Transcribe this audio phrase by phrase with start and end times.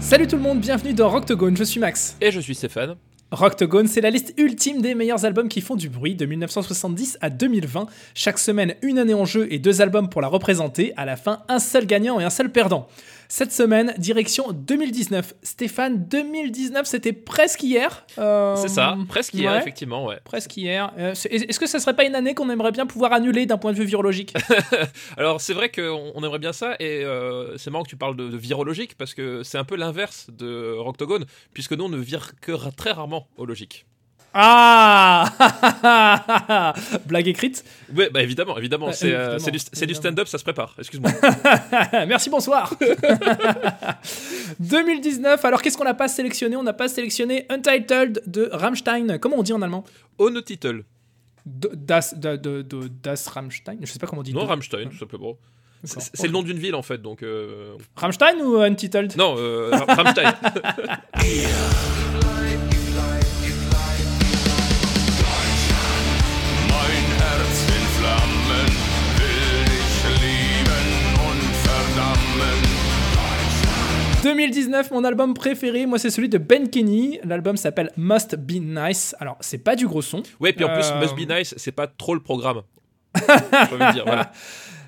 [0.00, 2.16] Salut tout le monde, bienvenue dans Rocktogone, je suis Max.
[2.20, 2.94] Et je suis Stéphane.
[3.34, 7.30] Rocktogone, c'est la liste ultime des meilleurs albums qui font du bruit de 1970 à
[7.30, 7.86] 2020.
[8.14, 10.92] Chaque semaine, une année en jeu et deux albums pour la représenter.
[10.96, 12.88] À la fin, un seul gagnant et un seul perdant.
[13.28, 15.34] Cette semaine, direction 2019.
[15.42, 18.06] Stéphane, 2019, c'était presque hier.
[18.18, 20.18] Euh, c'est ça, presque hier, effectivement, ouais.
[20.24, 20.92] Presque hier.
[20.98, 23.72] Euh, est-ce que ce serait pas une année qu'on aimerait bien pouvoir annuler d'un point
[23.72, 24.34] de vue virologique?
[25.16, 28.36] Alors, c'est vrai qu'on aimerait bien ça, et euh, c'est marrant que tu parles de,
[28.36, 32.52] virologique, parce que c'est un peu l'inverse de Rocktogone, puisque nous, on ne vire que
[32.70, 33.86] très rarement au logique.
[34.36, 35.30] Ah
[37.06, 38.88] Blague écrite Oui, bah évidemment, évidemment.
[38.88, 40.74] Euh, c'est du, du stand-up, ça se prépare.
[40.76, 41.12] Excuse-moi.
[41.92, 42.74] Merci, bonsoir.
[44.58, 45.44] 2019.
[45.44, 46.56] Alors, qu'est-ce qu'on n'a pas sélectionné?
[46.56, 49.18] On n'a pas sélectionné Untitled de Rammstein.
[49.18, 49.84] Comment on dit en allemand?
[50.18, 50.82] On title.
[51.46, 53.78] Das, das Rammstein?
[53.82, 54.34] Je sais pas comment on dit.
[54.34, 55.38] Non, Rammstein, tout simplement.
[55.84, 57.22] C'est le nom d'une ville en fait, donc.
[57.22, 57.76] Euh...
[57.94, 59.16] Rammstein ou Untitled?
[59.16, 60.34] Non, euh, Rammstein.
[74.24, 77.20] 2019, mon album préféré, moi c'est celui de Ben Kenny.
[77.24, 79.14] L'album s'appelle Must Be Nice.
[79.20, 80.22] Alors c'est pas du gros son.
[80.40, 82.62] Ouais, puis en plus Must Be euh, Nice, c'est pas trop le programme.
[83.92, 84.32] dire, voilà.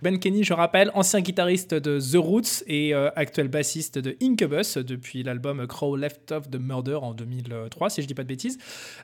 [0.07, 4.79] Ben Kenny, je rappelle, ancien guitariste de The Roots et euh, actuel bassiste de Incubus
[4.79, 8.57] depuis l'album Crow Left of the Murder en 2003, si je dis pas de bêtises.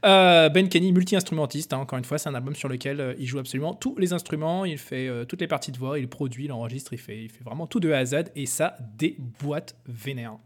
[0.06, 3.26] Euh, ben Kenny, multi-instrumentiste, hein, encore une fois, c'est un album sur lequel euh, il
[3.26, 6.52] joue absolument tous les instruments, il fait toutes les parties de voix, il produit, il
[6.52, 10.36] enregistre, il fait, vraiment tout de A à Z et ça déboîte vénère.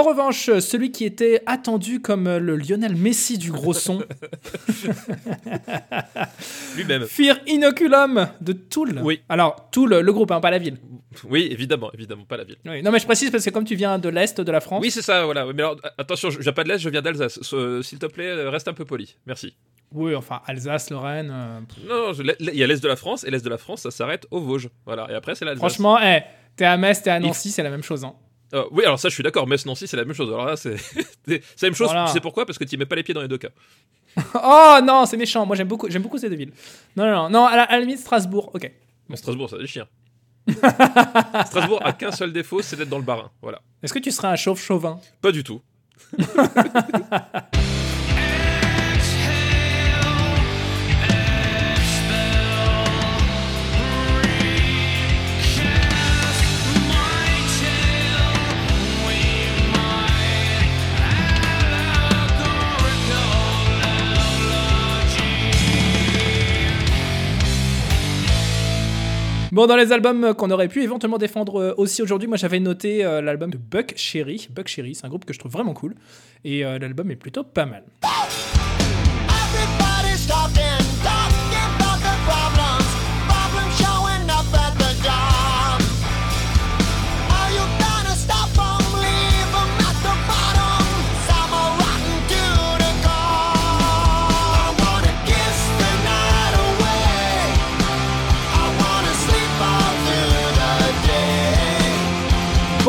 [0.00, 3.98] En revanche, celui qui était attendu comme le Lionel Messi du gros son.
[6.74, 7.04] Lui-même.
[7.04, 8.98] Fear Inoculum de Tool.
[9.02, 9.20] Oui.
[9.28, 10.78] Alors, Tool, le groupe, hein, pas la ville.
[11.28, 12.56] Oui, évidemment, évidemment, pas la ville.
[12.64, 14.80] Non, mais je précise parce que comme tu viens de l'Est de la France.
[14.82, 15.44] Oui, c'est ça, voilà.
[15.52, 17.38] Mais alors, attention, je viens pas de l'Est, je viens d'Alsace.
[17.82, 19.16] S'il te plaît, reste un peu poli.
[19.26, 19.54] Merci.
[19.92, 21.30] Oui, enfin, Alsace, Lorraine.
[21.30, 23.90] Euh, non, il y a l'Est de la France, et l'Est de la France, ça
[23.90, 24.70] s'arrête aux Vosges.
[24.86, 25.58] Voilà, et après, c'est l'Alsace.
[25.58, 26.22] Franchement, hey,
[26.56, 28.02] t'es à Metz, t'es à Nancy, c'est la même chose.
[28.02, 28.14] Hein.
[28.52, 29.46] Euh, oui, alors ça, je suis d'accord.
[29.46, 30.28] Metz, Nancy, c'est la même chose.
[30.28, 30.74] Alors là, c'est
[31.26, 31.90] la même chose.
[32.06, 32.46] Tu sais pourquoi?
[32.46, 33.50] Parce que tu mets pas les pieds dans les deux cas.
[34.34, 35.46] oh non, c'est méchant.
[35.46, 36.52] Moi, j'aime beaucoup, j'aime beaucoup ces deux villes.
[36.96, 37.30] Non, non, non.
[37.30, 38.50] non à, la, limite, Strasbourg.
[38.54, 38.70] Ok.
[39.08, 39.86] Bon, Strasbourg, ça déchire.
[41.46, 43.30] Strasbourg a qu'un seul défaut, c'est d'être dans le barin.
[43.42, 43.60] Voilà.
[43.82, 45.00] Est-ce que tu serais un chauve chauvin?
[45.20, 45.60] Pas du tout.
[69.52, 73.04] Bon, dans les albums qu'on aurait pu éventuellement défendre euh, aussi aujourd'hui, moi j'avais noté
[73.04, 74.46] euh, l'album de Buck Cherry.
[74.48, 75.96] Buck Cherry, c'est un groupe que je trouve vraiment cool.
[76.44, 77.82] Et euh, l'album est plutôt pas mal.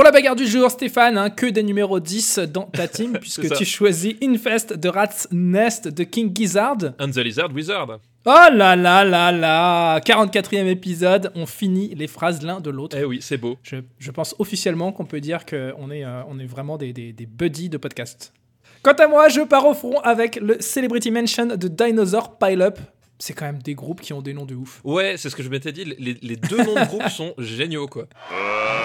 [0.01, 3.53] Pour la bagarre du jour, Stéphane, hein, que des numéros 10 dans ta team, puisque
[3.53, 6.95] tu choisis Infest de Rat's Nest de King Gizzard.
[6.99, 7.99] And the Lizard Wizard.
[8.25, 12.97] Oh là là là là 44e épisode, on finit les phrases l'un de l'autre.
[12.99, 13.59] Eh oui, c'est beau.
[13.61, 17.27] Je, pense officiellement qu'on peut dire qu'on est, euh, on est vraiment des, des, des
[17.27, 18.33] buddies de podcast.
[18.81, 22.79] Quant à moi, je pars au front avec le Celebrity Mention de Dinosaur Pile-Up
[23.21, 24.81] c'est quand même des groupes qui ont des noms de ouf.
[24.83, 25.85] Ouais, c'est ce que je m'étais dit.
[25.85, 28.07] Les, les, deux noms de groupes sont géniaux, quoi.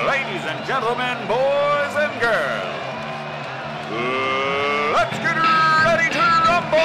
[0.06, 2.66] ladies and gentlemen, boys and girls,
[4.92, 5.36] let's get
[5.86, 6.76] ready to rumble!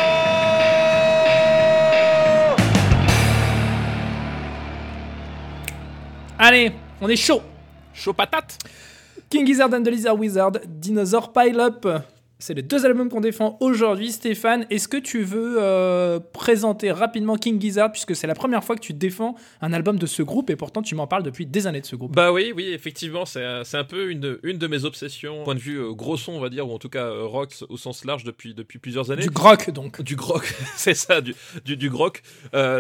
[6.40, 6.72] Allez,
[7.02, 7.42] on est chaud.
[7.94, 8.58] Chaud patate.
[9.30, 11.86] King Gizzard and the Lizard Wizard, Dinosaur Pile Up.
[12.42, 14.66] C'est les deux albums qu'on défend aujourd'hui, Stéphane.
[14.72, 18.82] Est-ce que tu veux euh, présenter rapidement King Gizzard, puisque c'est la première fois que
[18.82, 21.82] tu défends un album de ce groupe, et pourtant tu m'en parles depuis des années
[21.82, 25.44] de ce groupe Bah oui, oui, effectivement, c'est un peu une, une de mes obsessions,
[25.44, 27.54] point de vue euh, gros son, on va dire, ou en tout cas euh, rock
[27.70, 29.22] au sens large depuis, depuis plusieurs années.
[29.22, 30.02] Du grock, donc.
[30.02, 32.24] Du grock, c'est ça, du, du, du grock.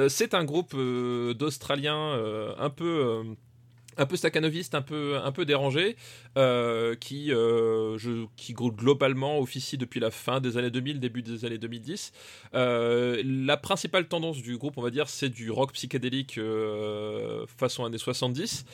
[0.09, 2.17] c'est un groupe d'Australiens
[2.57, 3.23] un peu
[3.97, 5.95] un peu staccanoviste, un peu, un peu dérangé,
[6.37, 11.45] euh, qui, euh, je, qui globalement officie depuis la fin des années 2000, début des
[11.45, 12.11] années 2010.
[12.53, 16.39] Euh, la principale tendance du groupe, on va dire, c'est du rock psychédélique
[17.57, 18.65] façon années 70,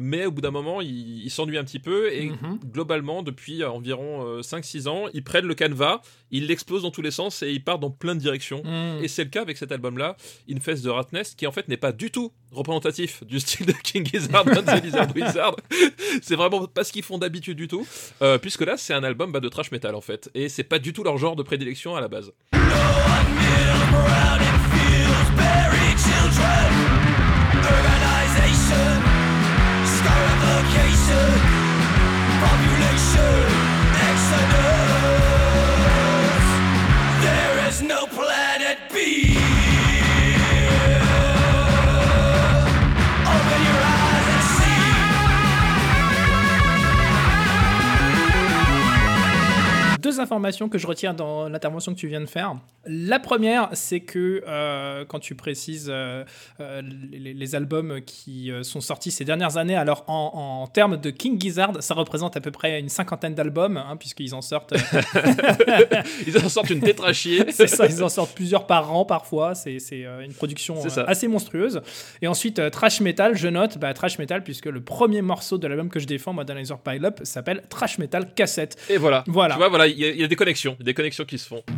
[0.00, 2.58] mais au bout d'un moment, ils il s'ennuient un petit peu et mhm.
[2.64, 7.42] globalement, depuis environ 5-6 ans, ils prennent le canevas, ils l'explosent dans tous les sens
[7.42, 8.62] et ils partent dans plein de directions.
[8.64, 9.02] Mhm.
[9.02, 10.16] Et c'est le cas avec cet album-là,
[10.50, 14.08] Infest de Ratnest, qui en fait n'est pas du tout représentatif du style de King
[16.22, 17.86] C'est vraiment pas ce qu'ils font d'habitude du tout,
[18.22, 20.78] euh, puisque là c'est un album bah, de trash metal en fait, et c'est pas
[20.78, 22.32] du tout leur genre de prédilection à la base.
[50.34, 52.56] Informations que je retiens dans l'intervention que tu viens de faire.
[52.86, 56.24] La première, c'est que euh, quand tu précises euh,
[56.60, 56.82] euh,
[57.12, 61.94] les, albums qui sont sortis ces dernières années, alors en, termes de King Gizzard, ça
[61.94, 64.74] représente à peu près une cinquantaine d'albums, hein, puisqu'ils en sortent.
[66.26, 67.44] ils en sortent une tétrachier.
[67.52, 69.54] c'est ça, ils en sortent plusieurs par an parfois.
[69.54, 69.78] C'est
[70.24, 70.76] une production
[71.06, 71.80] assez monstrueuse.
[72.22, 75.90] Et ensuite, Trash Metal, je note, bah, Trash Metal, puisque le premier morceau de l'album
[75.90, 78.76] que je défends, Modernizer Pile Up, s'appelle Trash Metal Cassette.
[78.90, 79.22] Et voilà.
[79.26, 79.54] Voilà.
[79.54, 81.64] Tu vois, voilà, il y, y, des connexions, des connexions qui se font.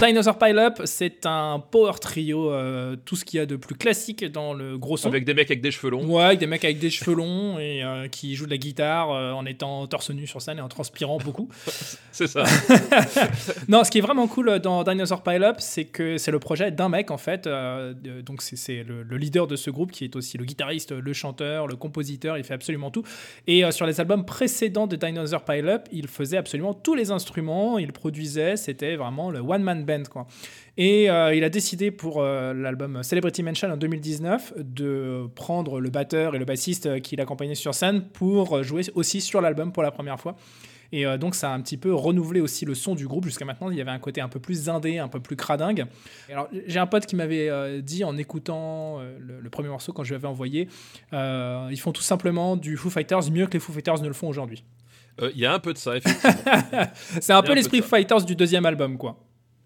[0.00, 3.76] Dinosaur Pile Up, c'est un power trio, euh, tout ce qu'il y a de plus
[3.76, 5.08] classique dans le gros son.
[5.08, 6.04] Avec des mecs avec des cheveux longs.
[6.04, 9.12] Ouais, avec des mecs avec des cheveux longs et euh, qui jouent de la guitare
[9.12, 11.48] euh, en étant torse nu sur scène et en transpirant beaucoup.
[12.12, 12.44] c'est ça.
[13.68, 16.72] non, ce qui est vraiment cool dans Dinosaur Pile Up, c'est que c'est le projet
[16.72, 17.48] d'un mec en fait.
[18.24, 21.68] donc c'est le, le, leader de ce groupe qui est aussi le guitariste, le chanteur,
[21.68, 23.04] le compositeur, il fait absolument tout.
[23.46, 27.78] Et sur les albums précédents de Dinosaur Pile Up, il faisait absolument tous les instruments,
[27.78, 30.26] il produisait, c'était vraiment le one man band Quoi.
[30.76, 35.90] Et euh, il a décidé pour euh, l'album Celebrity Mansion en 2019 de prendre le
[35.90, 39.92] batteur et le bassiste qui l'accompagnaient sur scène pour jouer aussi sur l'album pour la
[39.92, 40.34] première fois.
[40.90, 43.24] Et euh, donc ça a un petit peu renouvelé aussi le son du groupe.
[43.24, 45.86] Jusqu'à maintenant, il y avait un côté un peu plus indé, un peu plus cradingue.
[46.28, 50.16] alors j'ai un pote qui m'avait dit en écoutant le, premier morceau quand je lui
[50.16, 50.68] avais envoyé,
[51.12, 54.28] ils font tout simplement du Foo Fighters mieux que les Foo Fighters ne le font
[54.28, 54.64] aujourd'hui.
[55.22, 56.44] Il y a un peu de ça, effectivement.
[57.20, 59.16] c'est un peu l'esprit Foo Fighters du deuxième album, quoi.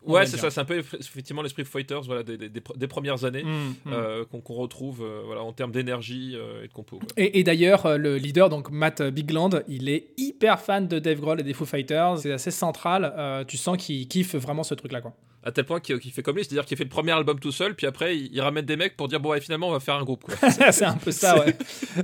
[0.09, 3.49] Ouais, c'est ça, c'est un peu effectivement l'esprit Fighters voilà, des, des, premières années mm,
[3.85, 3.93] mm.
[3.93, 6.99] euh, qu'on retrouve euh, voilà, en termes d'énergie euh, et de compo.
[7.17, 11.43] Et, d'ailleurs, le leader, donc Matt Bigland, il est hyper fan de Dave Grohl et
[11.43, 12.19] des Foo Fighters.
[12.19, 13.45] C'est assez central.
[13.47, 15.01] tu sens qu'il kiffe vraiment ce truc-là.
[15.01, 15.15] quoi.
[15.45, 17.75] À tel point qu'il fait comme lui, c'est-à-dire qu'il fait le premier album tout seul,
[17.75, 20.03] puis après il, ramène des mecs pour dire bon, ouais, finalement on va faire un
[20.03, 20.25] groupe.
[20.73, 21.57] c'est un peu ça, ouais.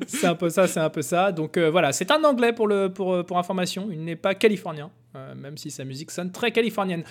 [0.07, 1.33] c'est un peu ça, c'est un peu ça.
[1.33, 3.89] Donc voilà, c'est un anglais pour, le, pour, pour information.
[3.91, 4.91] Il n'est pas californien,
[5.37, 7.05] même si sa musique sonne très californienne.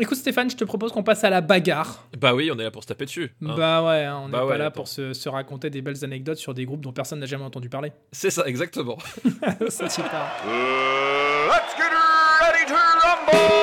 [0.00, 2.06] Écoute Stéphane, je te propose qu'on passe à la bagarre.
[2.18, 3.34] Bah oui, on est là pour se taper dessus.
[3.44, 3.54] Hein.
[3.54, 6.54] Bah ouais, hein, on n'est bah pas là pour se, raconter des belles anecdotes sur
[6.54, 7.92] des groupes dont personne n'a jamais entendu parler.
[8.12, 8.96] C'est ça, exactement.
[9.68, 10.36] ça t'y part.
[11.50, 11.92] let's get
[12.40, 13.60] ready to rumble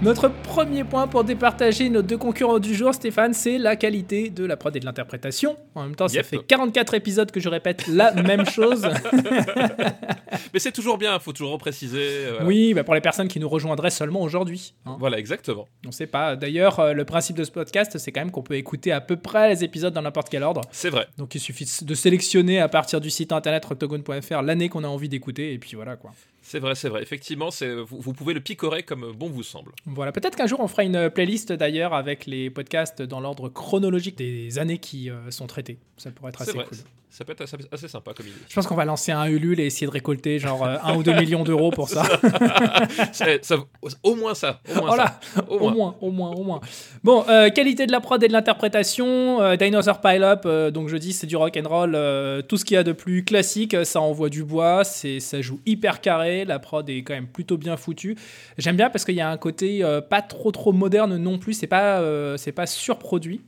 [0.00, 0.28] Notre
[0.64, 4.56] premier point pour départager nos deux concurrents du jour, Stéphane, c'est la qualité de la
[4.56, 5.56] prod et de l'interprétation.
[5.76, 8.82] En même temps, ça fait 44 épisodes que je répète la même chose.
[10.52, 12.00] Mais c'est toujours bien, il faut toujours repréciser.
[12.02, 14.74] Euh, oui, bah pour les personnes qui nous rejoindraient seulement aujourd'hui.
[14.84, 14.96] Hein.
[14.98, 15.68] Voilà, exactement.
[15.84, 16.34] On ne sait pas.
[16.34, 19.16] D'ailleurs, euh, le principe de ce podcast, c'est quand même qu'on peut écouter à peu
[19.16, 20.62] près les épisodes dans n'importe quel ordre.
[20.72, 21.06] C'est vrai.
[21.18, 25.08] Donc il suffit de sélectionner à partir du site internet octogone.fr l'année qu'on a envie
[25.08, 26.10] d'écouter, et puis voilà quoi.
[26.48, 27.02] C'est vrai, c'est vrai.
[27.02, 27.50] Effectivement,
[27.86, 29.72] vous, vous, pouvez le picorer comme bon vous semble.
[29.84, 34.16] Voilà, peut-être qu'un jour on fera une playlist d'ailleurs avec les podcasts dans l'ordre chronologique
[34.16, 35.78] des années qui euh, sont traitées.
[35.96, 36.78] Ça pourrait être assez cool.
[37.10, 38.36] Ça peut être assez, assez sympa comme idée.
[38.48, 41.02] Je pense qu'on va lancer un Ulule et essayer de récolter genre euh, un ou
[41.02, 42.02] deux millions d'euros pour ça.
[43.12, 43.56] Ça- ça-
[44.02, 44.60] au moins ça.
[44.70, 45.44] Au moins Voilà, ça.
[45.48, 45.96] Au au moins.
[46.00, 46.60] au moins, au moins.
[47.02, 50.88] Bon, euh, qualité de la prod et de l'interprétation, euh, Dinosaur Pile Up, euh, donc
[50.88, 53.24] je dis c'est du rock and roll, euh, tout ce qu'il y a de plus
[53.24, 57.14] classique, euh, ça envoie du bois, c'est ça joue hyper carré, la prod est quand
[57.14, 58.16] même plutôt bien foutue.
[58.58, 61.54] J'aime bien parce qu'il y a un côté euh, pas trop trop moderne non plus,
[61.54, 63.40] c'est pas euh, c'est pas surproduit.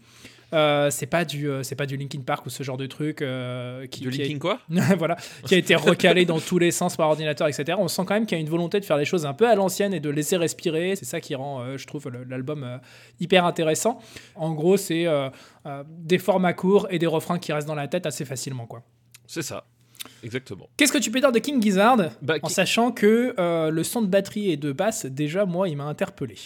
[0.53, 3.23] Euh, c'est pas du euh, c'est pas du Linkin Park ou ce genre de truc
[3.23, 4.59] euh, qui, Du qui a- linking quoi
[4.99, 7.79] voilà, qui a été recalé dans tous les sens par ordinateur, etc.
[7.81, 9.49] On sent quand même qu'il y a une volonté de faire des choses un peu
[9.49, 10.97] à l'ancienne et de laisser respirer.
[10.97, 12.81] C'est ça qui rend, euh, je trouve, l'album
[13.21, 14.01] hyper intéressant.
[14.35, 15.07] En gros, c'est
[15.99, 18.83] des formats courts et des refrains qui restent dans la tête assez facilement, quoi.
[19.27, 19.65] C'est ça.
[20.25, 20.69] Exactement.
[20.77, 23.85] Qu'est-ce que tu peux dire de King Gizzard Bah, en qui- sachant que euh, le
[23.85, 26.37] son de batterie et de basse, déjà, moi, il m'a interpellé.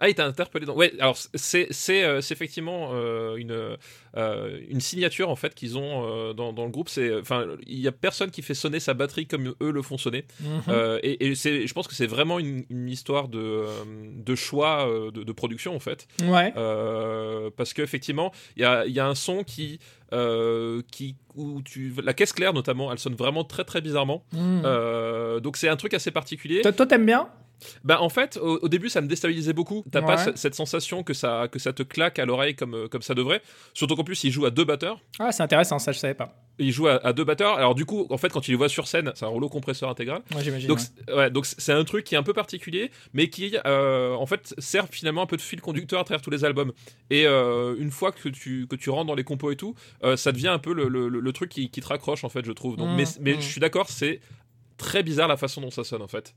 [0.00, 0.76] Ah, il t'a interpellé dans.
[0.76, 3.76] Ouais, alors c'est c'est euh, c'est effectivement euh, une
[4.16, 6.88] euh, une signature en fait qu'ils ont dans, dans le groupe.
[6.88, 9.98] C'est enfin il y a personne qui fait sonner sa batterie comme eux le font
[9.98, 10.24] sonner.
[10.40, 10.62] Mhm.
[10.68, 13.64] Euh, et et c'est je pense que c'est vraiment une, une histoire de
[14.16, 16.06] de choix de, de production en fait.
[16.22, 16.52] Ouais.
[17.56, 19.80] Parce qu'effectivement, il y a, il y a un son qui,
[20.12, 24.24] euh, qui où tu, la caisse claire notamment, elle sonne vraiment très très bizarrement.
[24.32, 24.62] Mhm.
[24.64, 26.62] Euh, donc c'est un truc assez particulier.
[26.62, 27.28] Toi, t'aimes bien?
[27.82, 29.84] Bah en fait, au, au début, ça me déstabilisait beaucoup.
[29.90, 30.32] T'as pas Ouais.
[30.36, 33.42] cette sensation que ça que ça te claque à l'oreille comme euh, comme ça devrait.
[33.74, 35.00] Surtout qu'en plus, il joue à deux batteurs.
[35.18, 36.34] Ah, c'est intéressant, ça, je savais pas.
[36.60, 37.54] Il joue à, à deux batteurs.
[37.56, 39.88] Alors du coup, en fait, quand tu les vois sur scène, c'est un rouleau compresseur
[39.90, 40.22] intégral.
[40.32, 40.68] Moi, j'imagine.
[40.68, 40.84] Donc ouais.
[41.06, 44.26] c'est- ouais, donc c'est un truc qui est un peu particulier, mais qui euh, en
[44.26, 46.72] fait sert finalement un peu de fil conducteur à travers tous les albums.
[47.10, 49.74] Et euh, une fois que tu que tu rentres dans les compos et tout,
[50.04, 52.44] euh, ça devient un peu le, le- le truc qui, qui te raccroche en fait,
[52.44, 52.76] je trouve.
[52.76, 53.40] Donc, Mmh, mais mais mmh.
[53.40, 54.20] je suis d'accord, c'est
[54.78, 56.34] très bizarre la façon dont ça sonne en fait.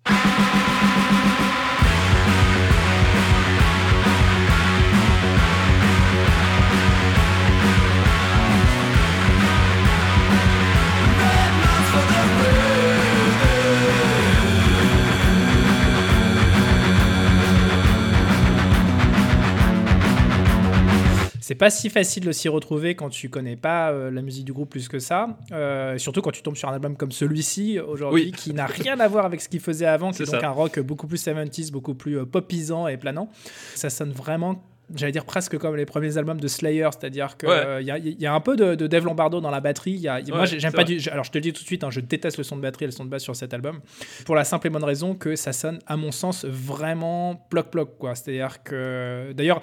[21.62, 24.72] Pas si facile de s'y retrouver quand tu connais pas euh, la musique du groupe
[24.72, 25.38] plus que ça.
[25.52, 28.32] Euh, surtout quand tu tombes sur un album comme celui-ci aujourd'hui Oui.
[28.32, 30.48] qui n'a rien à voir avec ce qu'il faisait avant, qui est C'est donc ça.
[30.48, 33.30] un rock beaucoup plus 70s, beaucoup plus euh, popisant et planant.
[33.76, 34.64] Ça sonne vraiment.
[34.96, 37.84] J'allais dire presque comme les premiers albums de Slayer, c'est-à-dire qu'il Ouais.
[37.84, 39.92] y, a, y a un peu de, de Dave Lombardo dans la batterie.
[39.94, 41.00] Y a, y- moi, Ouais, j'aime pas du.
[41.12, 42.86] Alors, je te le dis tout de suite, hein, je déteste le son de batterie
[42.86, 43.80] et le son de basse sur cet album,
[44.26, 47.90] pour la simple et bonne raison que ça sonne, à mon sens, vraiment ploc-ploc.
[48.16, 49.32] C'est-à-dire que.
[49.34, 49.62] D'ailleurs,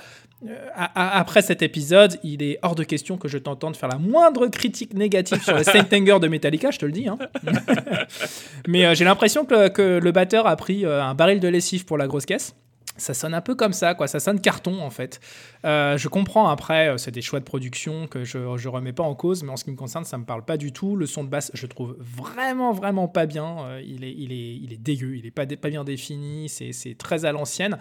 [0.49, 0.55] euh,
[0.95, 4.95] après cet épisode, il est hors de question que je t'entende faire la moindre critique
[4.95, 7.09] négative sur les Saint Anger de Metallica, je te le dis.
[7.09, 7.19] hein.
[8.69, 11.85] Mais euh, j'ai l'impression que, que le batteur a pris euh, un baril de lessive
[11.85, 12.55] pour la grosse caisse.
[12.99, 14.09] Ça sonne un peu comme ça, quoi.
[14.09, 15.21] Ça sonne carton, en fait.
[15.65, 19.05] Euh, je comprends après, euh, c'est des choix de production que je, je remets pas
[19.05, 20.97] en cause, mais en ce qui me concerne, ça me parle pas du tout.
[20.97, 23.57] Le son de basse, je trouve vraiment, vraiment pas bien.
[23.61, 26.99] Euh, il, est, il, est, il est dégueu, il est pas, pas bien défini, c'est
[26.99, 27.79] très à l'ancienne.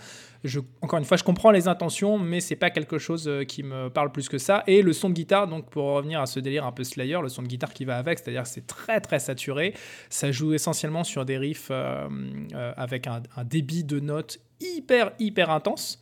[0.81, 4.11] Encore une fois, je comprends les intentions, mais c'est pas quelque chose qui me parle
[4.11, 4.63] plus que ça.
[4.67, 7.29] Et le son de guitare, donc pour revenir à ce délire un peu Slayer, le
[7.29, 9.73] son de guitare qui va avec, c'est-à-dire que c'est très très saturé.
[10.09, 11.71] Ça joue essentiellement sur des riffs
[12.77, 16.01] avec un débit de notes hyper hyper intense.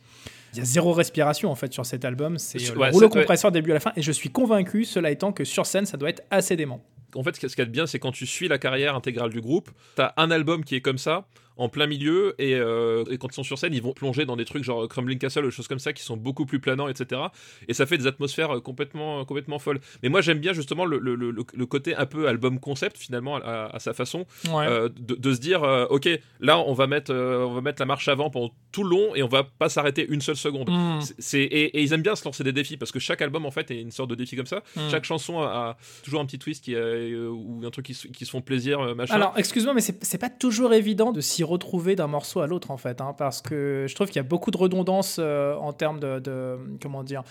[0.52, 3.52] Il y a zéro respiration en fait sur cet album, c'est euh, le rouleau compresseur
[3.52, 6.08] début à la fin, et je suis convaincu, cela étant, que sur scène ça doit
[6.08, 6.82] être assez dément.
[7.14, 9.30] En fait, ce qu'il y a de bien, c'est quand tu suis la carrière intégrale
[9.30, 13.18] du groupe, t'as un album qui est comme ça, en plein milieu, et, euh, et
[13.18, 15.50] quand ils sont sur scène, ils vont plonger dans des trucs genre Crumbling Castle, ou
[15.50, 17.20] choses comme ça, qui sont beaucoup plus planants, etc.
[17.68, 19.80] Et ça fait des atmosphères euh, complètement, complètement folles.
[20.02, 23.36] Mais moi, j'aime bien justement le, le- le- le côté un peu album concept, finalement,
[23.36, 24.66] à, à sa façon, Ouais.
[24.66, 26.08] euh, de, de se dire, euh, ok,
[26.40, 29.14] là, on va, mettre, euh, on va mettre la marche avant pendant tout le long,
[29.14, 30.68] et on va pas s'arrêter une seule seconde.
[30.70, 31.00] Mm.
[31.18, 33.50] C'est- et, et ils aiment bien se lancer des défis parce que chaque album en
[33.50, 34.62] fait est une sorte de défi comme ça.
[34.76, 34.80] Mm.
[34.90, 38.08] Chaque chanson a, a toujours un petit twist qui, euh, ou un truc qui, se-
[38.08, 39.14] qui se font plaisir, euh, machin.
[39.14, 42.70] Alors, excuse-moi, mais c'est c'est pas toujours évident de s'y retrouver d'un morceau à l'autre,
[42.70, 45.72] en fait, hein, parce que je trouve qu'il y a beaucoup de redondance euh, en
[45.72, 47.22] termes de, de- comment dire,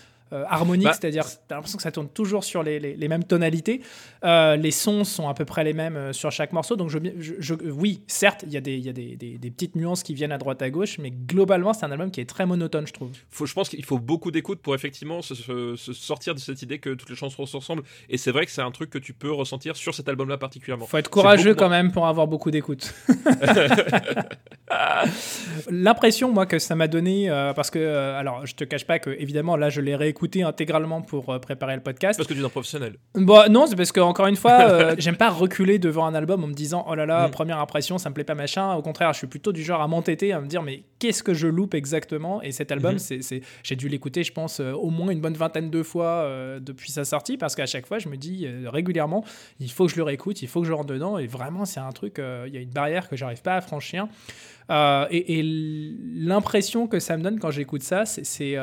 [0.49, 3.81] harmonique, Bah, c'est-à-dire, t'as l'impression que ça tourne toujours sur les, les- les mêmes tonalités.
[4.23, 6.97] Euh, les sons sont à peu près les mêmes euh, sur chaque morceau, donc je,
[7.19, 10.03] je- je- oui, certes, il y a, des, y a des, des- des petites nuances
[10.03, 12.87] qui viennent à droite à gauche, mais globalement, c'est un album qui est très monotone,
[12.87, 13.11] je trouve.
[13.29, 16.61] faut, je pense qu'il faut beaucoup d'écoute pour effectivement se, se- se sortir de cette
[16.61, 17.83] idée que toutes les chansons se ressemblent.
[18.09, 20.85] Et c'est vrai que c'est un truc que tu peux ressentir sur cet album-là particulièrement.
[20.85, 22.93] Faut être courageux quand même pour avoir beaucoup d'écoute.
[25.69, 28.99] L'impression, moi, que ça m'a donné, euh, parce que, euh, alors, je te cache pas
[28.99, 32.17] que, évidemment, là, je l'ai réécouté intégralement pour euh, préparer le podcast.
[32.17, 32.95] Parce que tu es un professionnel.
[33.13, 36.43] Bon, non, c'est parce que, encore une fois, euh, j'aime pas reculer devant un album
[36.43, 37.31] en me disant, oh là là, Mm.
[37.31, 38.73] première impression, ça me plaît pas, machin.
[38.75, 41.33] Au contraire, je suis plutôt du genre à m'entêter, à me dire, mais qu'est-ce que
[41.33, 42.41] je loupe exactement?
[42.41, 42.99] Et cet album, Mhm.
[42.99, 46.05] c'est, c'est- j'ai dû l'écouter, je pense, euh, au moins une bonne vingtaine de fois
[46.07, 49.23] euh, depuis sa sortie, parce qu'à chaque fois, je me dis régulièrement,
[49.59, 51.79] il faut que je le réécoute, il faut que je rentre dedans, et vraiment, c'est
[51.79, 54.07] un truc, il y a une barrière que j'arrive pas à franchir.
[54.69, 55.43] Et, et
[56.15, 58.55] l'impression que ça me donne quand j'écoute ça, c'est,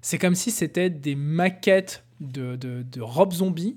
[0.00, 3.76] c'est, comme si c'était des maquettes de, de, de Rob Zombie.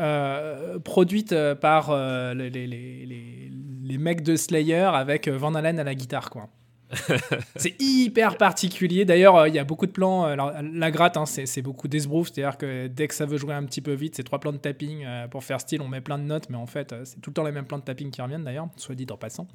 [0.00, 5.94] euh, produites euh, par euh, les, les, mecs de Slayer avec Van Halen à la
[5.94, 6.48] guitare quoi.
[7.56, 9.04] c'est hyper particulier.
[9.04, 10.26] D'ailleurs, euh, il y a beaucoup de plans.
[10.26, 10.36] euh,
[10.72, 12.30] la gratte, hein, c'est beaucoup d'esbrouf.
[12.32, 14.58] C'est-à-dire que dès que ça veut jouer un petit peu vite, c'est trois plans de
[14.58, 15.04] tapping.
[15.04, 17.34] euh, pour faire style, on met plein de notes, mais en fait, c'est tout le
[17.34, 19.46] temps les mêmes plans de tapping qui reviennent d'ailleurs, soit dit en passant.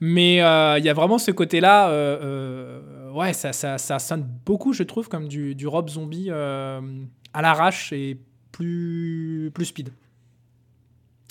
[0.00, 1.88] Mais il y a vraiment ce côté-là.
[3.12, 6.80] ouais, ça, ça, sonne beaucoup, je trouve, comme du, du Rob Zombie à
[7.42, 8.18] l'arrache et
[8.50, 9.90] plus, plus speed.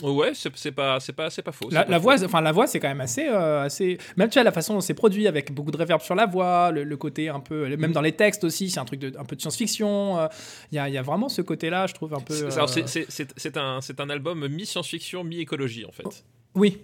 [0.02, 1.70] Ouais, c'est pas, c'est pas, c'est pas faux.
[1.70, 2.04] La, c'est pas la faux.
[2.04, 3.98] voix, enfin la voix, c'est quand même assez, euh, assez.
[4.18, 6.72] Même tu vois la façon dont c'est produit avec beaucoup de reverb sur la voix,
[6.72, 9.24] le, le côté un peu, même dans les textes aussi, c'est un truc de, un
[9.26, 10.20] peu de science-fiction.
[10.20, 10.28] euh,
[10.72, 12.34] Il y, y a vraiment ce côté-là, je trouve un peu.
[12.34, 16.24] C'est- euh, un, c'est un album mi-science-fiction, mi-écologie en fait.
[16.56, 16.80] Oui,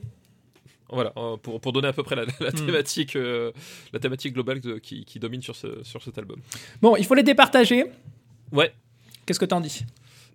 [0.90, 2.66] Voilà, pour, pour donner à peu près la, la Hmm.
[2.66, 3.18] thématique,
[3.94, 6.40] la thématique globale de- qui, qui domine sur, ce, sur cet album.
[6.82, 7.86] bon, il faut les départager.
[8.52, 8.72] Ouais,
[9.26, 9.84] Qu'est-ce que t'en dis?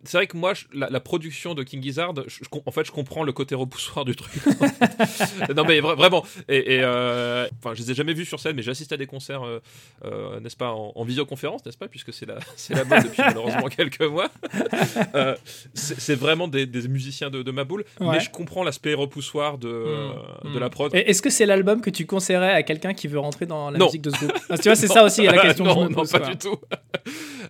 [0.04, 2.70] C'est vrai que moi, je- la, la production de King Gizzard, je- je com- en
[2.70, 4.32] fait, je comprends le côté repoussoir du truc.
[5.56, 6.24] non, mais vra- vraiment.
[6.48, 9.06] Et, et, euh, enfin, je les ai jamais vus sur scène, mais j'assiste à des
[9.06, 9.60] concerts, euh,
[10.04, 13.22] euh, n'est-ce pas, en, en visioconférence, n'est-ce pas, puisque c'est la, c'est la mode depuis
[13.22, 14.28] malheureusement quelques mois.
[15.14, 15.34] Euh,
[15.74, 18.08] c'est vraiment des, des musiciens de, de ma boule, Ouais.
[18.12, 19.72] mais je comprends l'aspect repoussoir de,
[20.44, 20.54] Mm.
[20.54, 20.94] de la prod.
[20.94, 23.78] Et Est-ce que c'est l'album que tu conseillerais à quelqu'un qui veut rentrer dans la
[23.78, 23.86] Non.
[23.86, 24.32] musique de ce groupe?
[24.50, 26.10] Ah, Tu vois, c'est ça aussi la question que non, je me non, pose.
[26.12, 26.28] pas quoi.
[26.28, 26.56] du tout.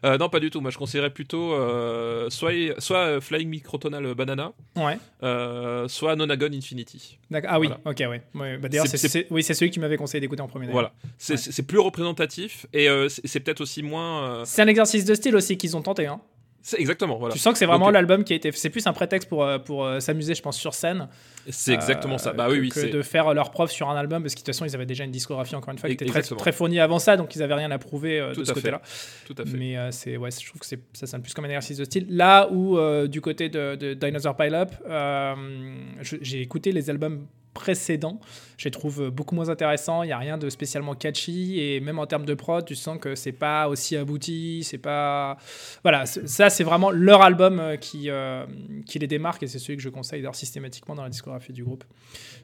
[0.04, 0.60] Euh, non, pas du tout.
[0.60, 4.98] Moi, je conseillerais plutôt euh, soit, soit euh, Flying Microtonal Banana, Ouais.
[5.22, 7.18] euh, soit Nonagon Infinity.
[7.46, 7.68] Ah oui.
[7.68, 7.80] Voilà.
[7.84, 7.98] Ok.
[8.10, 8.22] Ouais.
[8.34, 10.66] Ouais, bah, D'ailleurs, C'est- oui, celui qui m'avait conseillé d'écouter en premier.
[10.68, 10.92] Voilà.
[11.18, 11.64] C'est Ouais.
[11.64, 14.44] plus représentatif et c'est peut-être aussi moins.
[14.44, 16.06] C'est un exercice de style aussi qu'ils ont tenté.
[16.06, 16.20] Hein.
[16.62, 17.16] C'est exactement.
[17.18, 17.32] Voilà.
[17.34, 18.52] Tu sens que c'est vraiment Donc, l'album qui a été.
[18.52, 21.08] C'est plus un prétexte pour, euh, pour euh, s'amuser, je pense, sur scène.
[21.50, 22.30] C'est exactement ça.
[22.30, 22.68] euh, Bah que, oui, oui.
[22.68, 24.74] que c'est- de faire leur preuve sur un album, parce que de toute façon, ils
[24.74, 27.34] avaient déjà une discographie, encore une fois, qui était très, très fournie avant ça, donc
[27.34, 28.80] ils avaient rien à prouver euh, de ce côté-là.
[29.26, 29.56] Tout à fait.
[29.56, 32.06] Mais euh, c'est, ouais, je trouve que ça sonne plus comme un exercice de style.
[32.08, 35.34] Là où, euh, du côté de, de Dinosaur Pile-Up, euh,
[36.00, 38.18] je- j'ai écouté les albums précédents,
[38.56, 41.98] je les trouve beaucoup moins intéressants, il n'y a rien de spécialement catchy, et même
[41.98, 45.36] en termes de prod, tu sens que c'est pas aussi abouti, c'est pas...
[45.82, 48.46] Voilà, c'est- ça c'est vraiment leur album euh, qui, euh,
[48.86, 51.64] qui les démarque, et c'est celui que je conseille d'ailleurs systématiquement dans la discographie du
[51.64, 51.84] groupe.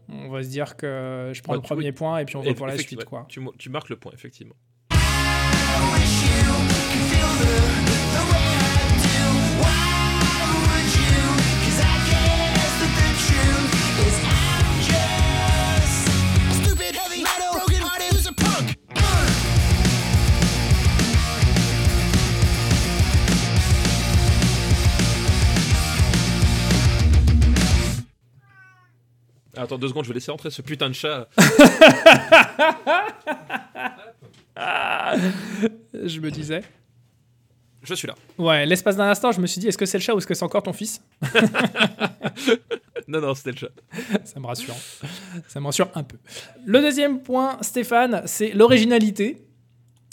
[0.08, 2.54] On va se dire que je prends Ouais, le premier point, et puis on va
[2.54, 3.26] pour la suite, quoi.
[3.28, 3.40] Tu,
[3.70, 4.54] marques le point, effectivement.
[29.58, 31.28] Attends deux secondes, je vais laisser entrer ce putain de chat.
[35.94, 36.62] Je me disais...
[37.82, 38.14] Je suis là.
[38.36, 40.26] Ouais, l'espace d'un instant, je me suis dit, est-ce que c'est le chat ou est-ce
[40.26, 41.02] que c'est encore ton fils?
[43.08, 43.70] Non, non, c'était le chat.
[44.26, 44.74] Ça me rassure.
[45.46, 46.18] Ça me rassure un peu.
[46.66, 49.38] Le deuxième point, Stéphane, c'est l'originalité.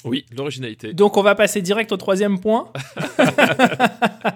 [0.05, 0.93] Oui, l'originalité.
[0.93, 2.71] Donc on va passer direct au troisième point.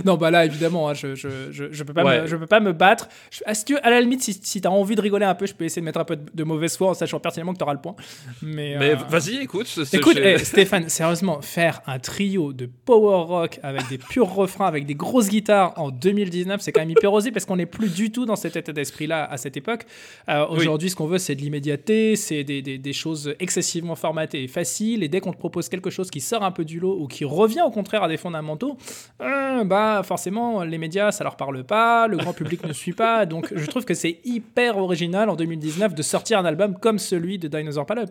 [0.04, 2.22] non, bah là, évidemment, hein, je, je, je, je peux pas Ouais.
[2.22, 3.08] me, je peux pas me battre.
[3.30, 5.46] Je- Est-ce que, à la limite, si, si tu as envie de rigoler un peu,
[5.46, 7.58] je peux essayer de mettre un peu de, de mauvaise foi en sachant pertinemment que
[7.58, 7.94] tu auras le point.
[8.42, 9.66] Mais, Mais euh, vas-y, écoute.
[9.92, 14.66] Écoute, j'ai- eh, Stéphane, sérieusement, faire un trio de power rock avec des purs refrains,
[14.66, 17.88] avec des grosses guitares en 2019, c'est quand même hyper osé parce qu'on n'est plus
[17.94, 19.86] du tout dans cet état d'esprit-là à cette époque.
[20.28, 24.42] Euh, Aujourd'hui, ce qu'on veut, c'est de l'immédiateté, c'est des, des- des choses excessivement formatées
[24.42, 25.02] et faciles.
[25.02, 27.24] Et dès qu'on te propose quelque chose qui sort un peu du lot ou qui
[27.24, 28.76] revient au contraire à des fondamentaux,
[29.22, 33.26] euh, bah forcément, les médias, ça leur parle pas, le grand public ne suit pas.
[33.26, 37.38] Donc, je trouve que c'est hyper original en 2019 de sortir un album comme celui
[37.38, 38.10] de Dinosaur Palop.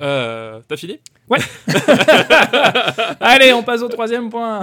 [0.00, 0.98] Euh, T'as fini?
[3.20, 4.60] Allez, on passe au troisième point.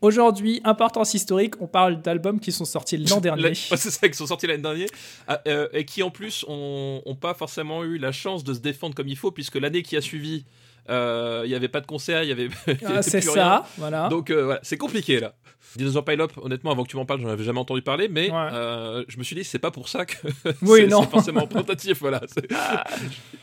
[0.00, 3.54] Aujourd'hui, importance historique, on parle d'albums qui sont sortis l'an dernier.
[3.76, 4.88] C'est ça, qui sont sortis l'année dernière,
[5.28, 8.60] ah, euh, et qui en plus ont, ont pas forcément eu la chance de se
[8.60, 10.44] défendre comme il faut, puisque l'année qui a suivi,
[10.90, 12.48] euh, il y avait pas de concert, il y avait,
[12.86, 13.62] Ah, c'est ça, rien.
[13.78, 14.08] voilà.
[14.08, 15.34] Donc euh, voilà, c'est compliqué là.
[15.76, 18.36] Dinosaur Pile-Up, honnêtement, avant que tu m'en parles, j'en avais jamais entendu parler, mais Ouais.
[18.52, 20.16] euh, je me suis dit, c'est pas pour ça que
[20.62, 22.00] Oui, c'est forcément représentatif.
[22.00, 22.20] Voilà.
[22.26, 22.48] C'est-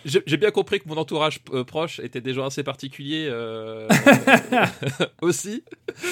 [0.03, 3.31] J'ai j'ai bien compris que mon entourage proche était des gens assez particuliers
[5.21, 5.63] aussi.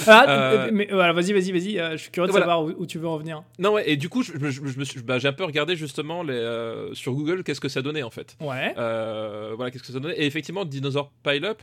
[0.08, 1.91] Ah, mais voilà, vas-y, vas-y, vas-y.
[1.93, 2.45] je suis curieux de Voilà.
[2.45, 3.43] savoir où, où tu veux en venir.
[3.60, 6.24] Non, ouais, et du coup, je, je- je suis- bah, j'ai un peu regardé justement
[6.24, 8.36] les, sur Google qu'est-ce que ça donnait en fait.
[8.39, 8.74] Ouais.
[8.76, 10.15] Voilà, qu'est-ce que ça donnait.
[10.17, 11.62] Et effectivement, Dinosaur Pile-Up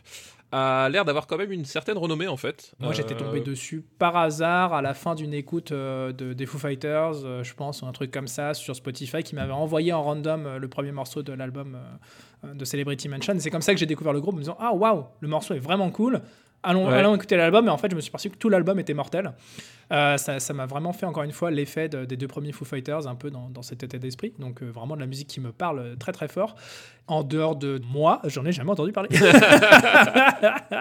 [0.55, 2.75] a l'air d'avoir quand même une certaine renommée en fait.
[2.79, 6.45] Moi, j'étais Euh, tombé dessus par hasard à la fin d'une écoute euh, de, des
[6.45, 9.95] Foo Fighters, euh, je pense, ou un truc comme ça, sur Spotify, qui m'avait envoyé
[9.95, 11.79] en random le premier morceau de l'album
[12.45, 13.35] de Celebrity Mansion.
[13.39, 15.55] C'est comme ça que j'ai découvert le groupe, en me disant Ah, waouh, le morceau
[15.55, 16.21] est vraiment cool.
[16.63, 16.95] Allons, Ouais.
[16.95, 17.67] allons écouter l'album.
[17.67, 19.33] Et en fait, je me suis perçu que tout l'album était mortel.
[19.91, 23.07] Euh, ça m'a vraiment fait, encore une fois, l'effet de- des deux premiers Foo Fighters,
[23.07, 24.33] un peu dans, dans cet état d'esprit.
[24.39, 26.55] Donc, euh, vraiment de la musique qui me parle très, très fort.
[27.09, 29.11] En dehors de moi, j'en ai jamais entendu parler.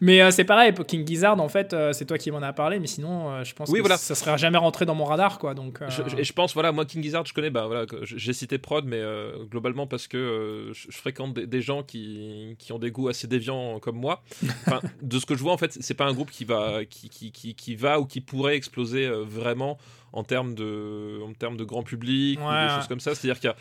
[0.00, 2.80] mais euh, c'est pareil, pour King Gizzard, en fait, c'est toi qui m'en as parlé,
[2.80, 3.96] mais sinon, je pense Oui, que voilà.
[3.96, 5.54] ça serait jamais rentré dans mon radar, quoi.
[5.54, 8.32] Donc, Je- je- et je pense, voilà, moi, King Gizzard, je connais, bah, voilà, j'ai
[8.32, 9.02] cité Prod, mais
[9.50, 13.26] globalement parce que je, je fréquente des, des gens qui, qui ont des goûts assez
[13.26, 14.22] déviants comme moi.
[15.02, 17.74] De ce que je vois, en fait, c'est pas un groupe qui va, qui, qui
[17.76, 19.78] va ou qui pourrait exploser euh, vraiment
[20.12, 23.14] en termes de, en termes de grand public ou des choses comme ça.
[23.14, 23.54] C'est-à-dire qu'ils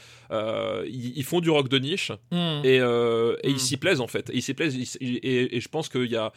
[1.17, 2.61] ils font du rock de niche hmm.
[2.63, 4.29] et, euh, et ils s'y plaisent en fait.
[4.29, 4.75] Et ils s'y plaisent.
[4.75, 6.31] ils- et, et je pense qu'il y a,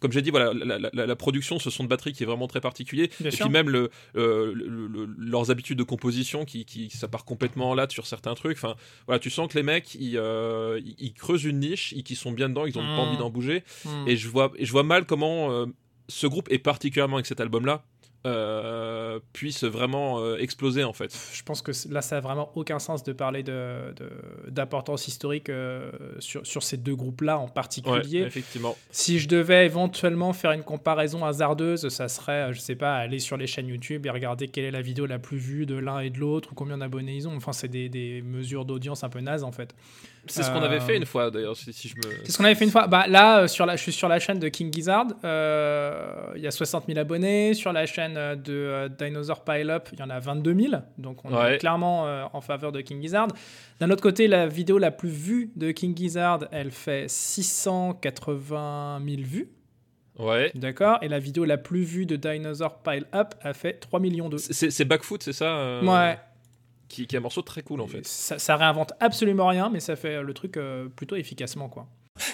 [0.00, 2.26] comme j'ai dit, voilà, la, la- la- la production, ce son de batterie qui est
[2.26, 3.10] vraiment très particulier.
[3.20, 3.46] Bien et sûr.
[3.46, 7.70] puis même le, euh, le- le- leurs habitudes de composition qui, qui ça part complètement
[7.70, 8.56] en latte sur certains trucs.
[8.56, 8.74] Enfin,
[9.06, 12.16] voilà, tu sens que les mecs, ils, euh, ils- ils creusent une niche, ils qui
[12.16, 12.96] sont bien dedans, ils ont Mm.
[12.96, 13.62] pas envie d'en bouger.
[13.84, 14.08] Hmm.
[14.08, 15.66] Et je vois, et je vois mal comment euh,
[16.08, 17.84] ce groupe et particulièrement avec cet album-là.
[18.26, 21.16] Euh, puisse vraiment euh, exploser en fait.
[21.32, 25.48] je pense que là, ça a vraiment aucun sens de parler de- de- d'importance historique
[25.48, 28.18] euh, sur, sur ces deux groupes-là en Ouais, particulier.
[28.20, 28.76] effectivement.
[28.90, 33.18] Si je devais éventuellement faire une comparaison hasardeuse, ça serait, euh, je sais pas, aller
[33.20, 36.00] sur les chaînes YouTube et regarder quelle est la vidéo la plus vue de l'un
[36.00, 37.36] et de l'autre ou combien d'abonnés ils ont.
[37.36, 39.74] Enfin, c'est des, des mesures d'audience un peu nazes en fait.
[40.26, 42.02] C'est ce qu'on Euh, avait fait une fois d'ailleurs, si, si je me.
[42.24, 42.86] C'est ce qu'on avait fait une fois.
[42.86, 45.06] Bah, là, euh, sur la, je suis sur la chaîne de King Gizzard.
[45.24, 47.54] euh, Il y a 60 000 abonnés.
[47.54, 50.74] Sur la chaîne euh, de euh, Dinosaur Pile Up, il y en a 22 000.
[50.98, 51.54] Donc, on Ouais.
[51.54, 53.28] est clairement euh, en faveur de King Gizzard.
[53.80, 59.22] D'un autre côté, la vidéo la plus vue de King Gizzard, elle fait 680 000
[59.22, 59.50] vues.
[60.18, 60.50] Ouais.
[60.54, 64.28] D'accord Et la vidéo la plus vue de Dinosaur Pile Up a fait 3 millions
[64.28, 66.18] de C'est c'est Backfoot, c'est ça euh, Ouais.
[66.90, 68.04] Qui, qui est un morceau très cool en fait.
[68.04, 71.86] Ça, ça réinvente absolument rien, mais ça fait le truc euh, plutôt efficacement, quoi.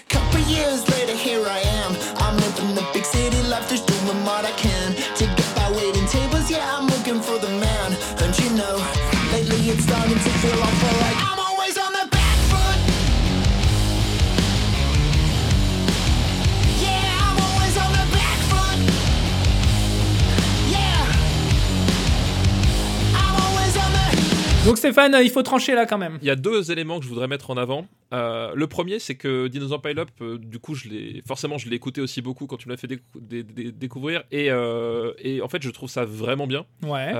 [0.09, 1.95] Couple years later, here I am.
[2.17, 6.05] I'm living the big city life, just doing what I can to get by waiting
[6.07, 6.49] tables.
[6.49, 7.95] Yeah, I'm looking for the man.
[8.19, 8.75] And you know,
[9.31, 11.36] lately it's starting to feel awful like I'm
[24.67, 26.19] Donc Stéphane, il faut trancher là quand même.
[26.21, 27.87] Il y a deux éléments que je voudrais mettre en avant.
[28.13, 31.69] Euh, le premier, c'est que Dinosaur Pile Up, euh, du coup, je l'ai forcément, je
[31.69, 35.13] l'ai écouté aussi beaucoup quand tu me l'as fait décou- dé- dé- découvrir, et, euh,
[35.19, 36.65] et en fait, je trouve ça vraiment bien.
[36.83, 37.13] Ouais.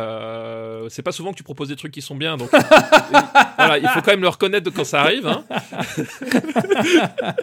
[0.89, 2.49] C'est pas souvent que tu proposes des trucs qui sont bien, donc
[3.57, 5.25] voilà, il faut quand même le reconnaître quand ça arrive.
[5.27, 5.45] hein.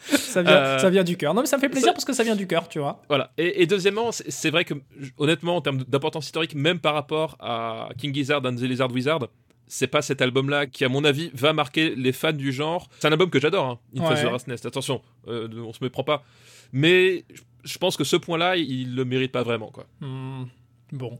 [0.08, 1.34] Ça vient, Euh, ça vient du cœur.
[1.34, 3.02] Non, mais ça me fait plaisir ça- parce que ça vient du cœur, tu vois.
[3.08, 3.32] Voilà.
[3.38, 4.74] Et, et deuxièmement, c'est vrai que
[5.18, 9.28] honnêtement, en termes d'importance historique, même par rapport à King Gizzard and the Lizard Wizard,
[9.66, 12.88] c'est pas cet album-là qui, à mon avis, va marquer les fans du genre.
[12.98, 14.20] C'est un album que j'adore, hein, In Ouais.
[14.22, 14.66] the Rat's Nest.
[14.66, 16.24] Attention, euh, on se méprend pas.
[16.72, 19.86] Mais je- je pense que ce point-là, il le mérite pas vraiment, quoi.
[20.00, 20.44] Hmm,
[20.92, 21.18] Bon.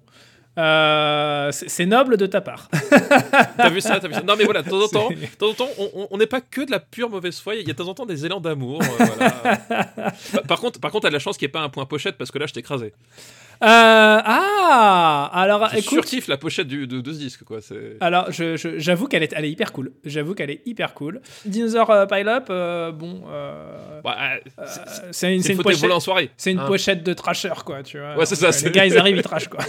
[0.59, 2.69] Euh, c'est noble de ta part.
[3.57, 5.49] T'as vu ça, t'as vu ça Non, mais voilà, de temps en temps, de temps
[5.51, 5.69] en temps,
[6.11, 7.55] on- n'est pas que de la pure mauvaise foi.
[7.55, 8.83] Il y a de temps en temps des élans d'amour.
[8.83, 10.11] euh, voilà.
[10.49, 12.19] par, contre, par contre, t'as de la chance qu'il n'y ait pas un point pochette
[12.19, 12.87] parce que là, je t'ai écrasé.
[12.87, 15.91] Euh, ah Alors, Je écoute.
[15.91, 17.59] surkiffe la pochette du- de, de ce disque, quoi.
[18.01, 19.93] Alors, je- je- j'avoue qu'elle est, elle est hyper cool.
[20.05, 21.21] J'avoue qu'elle est hyper cool.
[21.45, 23.23] Dinosaur euh, Pile Up, euh, bon.
[23.29, 25.81] euh, Bah, euh, euh, c'est- une, c'est c'est une une fauteuil pochette.
[25.81, 26.31] volant en soirée.
[26.37, 26.67] C'est une hein.
[26.67, 28.17] pochette de trasher, quoi, tu vois.
[28.17, 29.61] Ouais, c'est ça, Euh, Les gars, ils arrivent, ils trashent, quoi.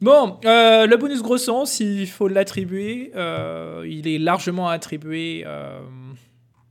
[0.00, 3.12] bon, euh, le bonus gros sens, il faut l'attribuer.
[3.16, 5.80] euh, il est largement attribué euh,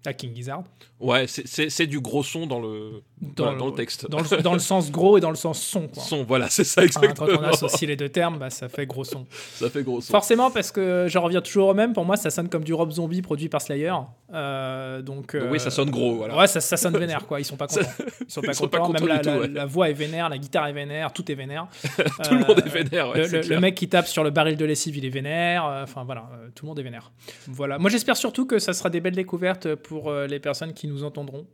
[0.06, 0.64] à King Gizzard.
[1.04, 3.02] Ouais, c'est- du gros son dans le
[3.38, 4.10] Voilà, dans le texte.
[4.10, 5.88] Dans le, dans le sens gros et dans le sens son.
[5.90, 6.02] Quoi.
[6.02, 7.38] Son, voilà, c'est ça Hein, exactement.
[7.38, 9.26] quand on associe les deux termes, bah, ça fait gros son.
[9.56, 10.12] Ça fait gros son.
[10.12, 12.92] Forcément, parce que j'en reviens toujours au même, pour moi, ça sonne comme du Rob
[12.92, 13.92] Zombie produit par Slayer.
[14.34, 16.38] Euh, donc, oui, ça sonne gros, voilà.
[16.38, 17.40] Ouais, ça, ça sonne vénère, quoi.
[17.40, 17.82] Ils sont pas contents.
[18.22, 18.94] Ils sont pas Ils sont pas contents.
[18.94, 19.48] Même la, tout, la- ouais.
[19.48, 21.68] la voix est vénère, la guitare est vénère, tout est vénère.
[22.24, 24.96] Tout le monde est vénère, ouais, le, mec qui tape sur le baril de lessive,
[24.98, 25.66] il est vénère.
[25.66, 27.12] Euh, Enfin voilà, euh, tout le monde est vénère.
[27.48, 27.78] Voilà.
[27.78, 30.93] Moi, j'espère surtout que ça sera des belles découvertes pour euh, les personnes qui nous
[31.02, 31.48] entendront.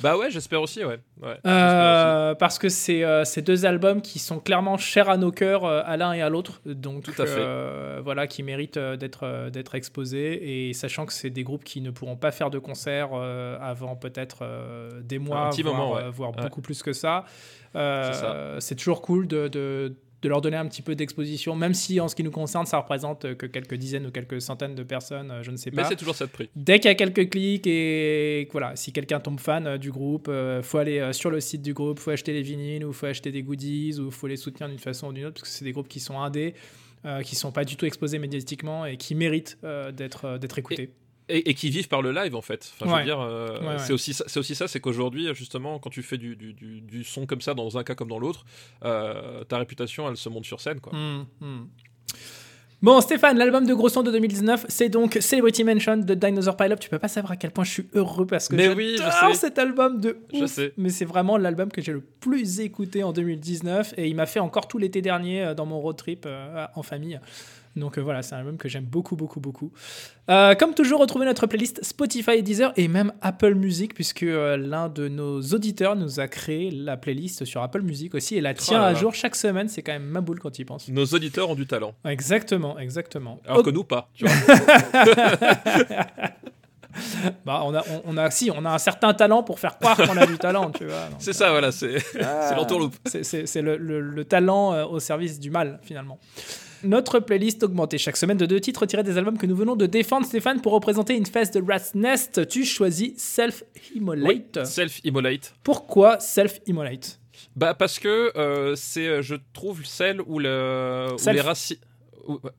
[0.00, 0.98] Bah ouais, j'espère aussi, ouais.
[1.46, 5.64] Euh, parce que c'est euh, ces deux albums qui sont clairement chers à nos cœurs,
[5.64, 6.60] euh, à l'un et à l'autre.
[6.66, 8.00] Donc, Tout à fait.
[8.02, 10.68] voilà, qui méritent d'être d'être exposés.
[10.68, 14.44] Et sachant que c'est des groupes qui ne pourront pas faire de concert avant peut-être
[15.02, 16.10] des mois, Un petit voire, moment, ouais.
[16.10, 16.42] voire Ouais.
[16.42, 17.24] beaucoup plus que ça.
[17.74, 18.56] C'est ça.
[18.58, 19.96] c'est toujours cool de, de-
[20.26, 22.78] de leur donner un petit peu d'exposition, même si en ce qui nous concerne, ça
[22.78, 25.76] représente euh, que quelques dizaines ou quelques centaines de personnes, euh, je ne sais aussi.
[25.76, 25.88] Mais pas.
[25.88, 26.50] c'est toujours ça de prix.
[26.56, 30.26] Dès qu'il y a quelques clics et voilà, si quelqu'un tombe fan euh, du groupe,
[30.28, 33.30] euh, faut aller sur le site du groupe, faut acheter les vinyles ou faut acheter
[33.30, 35.72] des goodies ou faut les soutenir d'une façon ou d'une autre parce que c'est des
[35.72, 36.54] groupes qui sont indés,
[37.06, 40.58] euh, qui sont pas du tout exposés médiatiquement et qui méritent euh, d'être euh, d'être
[40.58, 40.90] écoutés.
[41.28, 42.72] Et, et qui vivent par le live en fait.
[42.74, 42.98] Enfin, je Ouais.
[43.00, 43.78] veux dire, euh, Ouais, ouais.
[43.78, 46.80] c'est aussi ça, c'est aussi ça, c'est qu'aujourd'hui justement, quand tu fais du, du, du-
[46.80, 48.44] du son comme ça dans un cas comme dans l'autre,
[48.84, 50.92] euh, ta réputation, elle se monte sur scène, quoi.
[50.94, 51.66] Hmm, hmm.
[52.82, 56.72] Bon, Stéphane, l'album de gros son de 2019, c'est donc Celebrity Mansion de Dinosaur Pile
[56.72, 56.78] Up.
[56.78, 58.98] Tu peux pas savoir à quel point je suis heureux parce que j'adore oui,
[59.34, 60.74] cet album de Je sais.
[60.76, 64.40] Mais c'est vraiment l'album que j'ai le plus écouté en 2019 et il m'a fait
[64.40, 67.18] encore tout l'été dernier euh, dans mon road trip euh, en famille.
[67.76, 69.70] Donc euh, voilà, c'est un album que j'aime beaucoup, beaucoup, beaucoup.
[70.30, 74.56] Euh, comme toujours, retrouvez notre playlist Spotify et Deezer et même Apple Music, puisque euh,
[74.56, 78.54] l'un de nos auditeurs nous a créé la playlist sur Apple Music aussi et la
[78.54, 79.68] tient Oh là à jour chaque semaine.
[79.68, 80.88] C'est quand même ma boule quand il pense.
[80.88, 83.40] Nos auditeurs ont du talent, Exactement, exactement.
[83.46, 84.08] alors que nous pas.
[84.14, 84.32] Tu vois.
[87.44, 89.96] bah, on, a, on, on a, si, on a un certain talent pour faire croire
[89.98, 91.08] qu'on a du talent, tu vois.
[91.18, 92.94] c'est ça, voilà, c'est Ah, c'est l'entourloupe.
[93.04, 96.18] C'est- le, le- le talent euh, au service du mal, finalement.
[96.86, 99.86] Notre playlist augmentée chaque semaine de deux titres tirés des albums que nous venons de
[99.86, 100.24] défendre.
[100.24, 104.64] Stéphane, pour représenter une fesse de Rat's Nest, tu choisis Self-Immolate.
[104.64, 105.54] Self-immolate.
[105.64, 107.18] Pourquoi Self-Immolate?
[107.56, 111.34] Bah parce que euh, c'est, euh, je trouve, celle où, le, où Self.
[111.34, 111.76] les racines.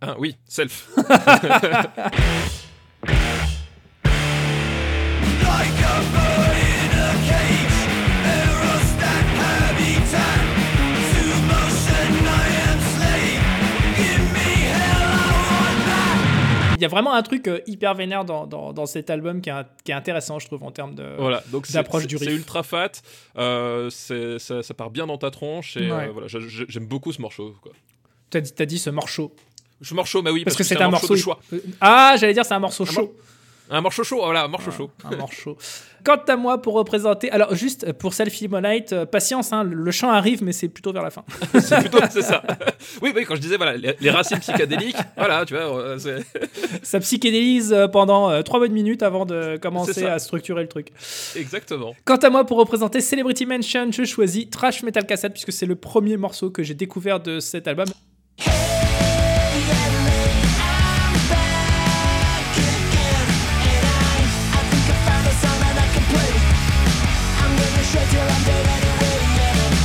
[0.01, 0.89] ah, oui, self.
[16.77, 19.49] Il y a vraiment un truc euh, hyper vénère dans, dans, dans cet album qui
[19.49, 21.15] est, un- qui est intéressant, je trouve, en termes de.
[21.17, 22.37] Voilà, donc c'est, d'approche c'est- du c'est riff.
[22.37, 22.91] ultra fat,
[23.37, 26.07] euh, c'est, ça, ça part bien dans ta tronche et Ouais.
[26.07, 27.55] euh, voilà, j'aime beaucoup ce morceau.
[27.61, 27.71] Quoi.
[28.29, 29.33] T'as dit, t'as dit ce morceau.
[29.81, 31.13] Je morceau, bah oui, Parce, parce, que c'est un morceau.
[31.13, 31.39] de choix.
[31.81, 33.15] Ah, j'allais dire, c'est un morceau Un chaud.
[33.69, 34.89] Un morceau chaud, voilà, un morceau chaud.
[35.03, 35.57] un morceau.
[36.03, 37.29] Quant à moi, pour représenter.
[37.31, 41.09] Alors, juste pour Self-Immolate, euh, patience, hein, le chant arrive, mais c'est plutôt vers la
[41.09, 41.25] fin.
[41.59, 42.41] c'est plutôt, c'est ça.
[43.01, 45.97] Oui, oui, quand je disais, voilà, les, les racines psychédéliques, voilà, tu vois, euh,
[46.83, 50.91] Ça psychédélise euh, pendant euh, trois bonnes minutes avant de commencer à structurer le truc.
[51.35, 51.93] exactement.
[52.05, 55.75] Quant à moi, pour représenter Celebrity Mansion, je choisis Trash Metal Cassette, puisque c'est le
[55.75, 57.87] premier morceau que j'ai découvert de cet album.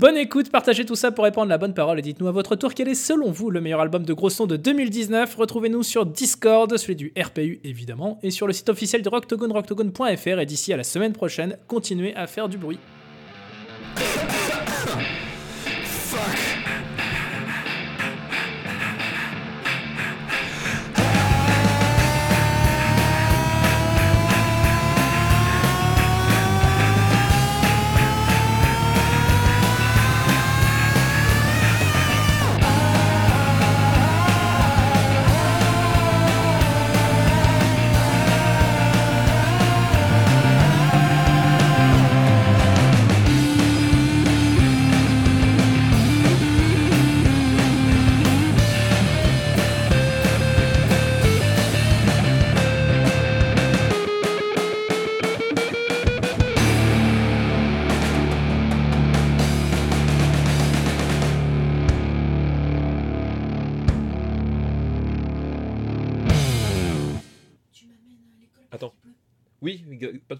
[0.02, 2.74] Bonne écoute, partagez tout ça pour répandre la bonne parole et dites-nous à votre tour
[2.74, 5.36] quel est selon vous le meilleur album de gros son de 2019.
[5.36, 10.40] Retrouvez-nous sur Discord, celui du RPU évidemment, et sur le site officiel de Rocktogone, rocktogone.fr.
[10.40, 12.80] Et d'ici à la semaine prochaine, continuez à faire du bruit.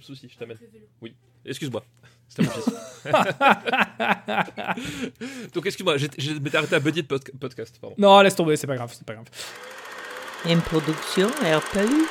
[0.03, 0.59] De souci, je t'amène.
[1.01, 1.85] Oui, excuse-moi.
[2.29, 2.65] C'était mon fils.
[5.55, 7.97] Donc excuse-moi, j'ai- je m'étais arrêté à Buddy de podca- podcast, pardon.
[7.99, 9.27] Non, laisse tomber, c'est pas grave, c'est pas grave.
[10.47, 12.07] Une production RPU.